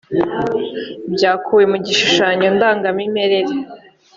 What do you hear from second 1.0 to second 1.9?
byakuwe mu